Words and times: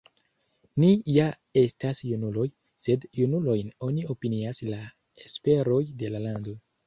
Ni 0.83 0.87
ja 1.17 1.25
estas 1.61 2.01
junuloj, 2.11 2.45
sed 2.87 3.05
junulojn 3.19 3.69
oni 3.89 4.07
opinias 4.15 4.63
la 4.73 4.83
esperoj 5.27 5.81
de 6.03 6.13
la 6.15 6.23
lando! 6.27 6.57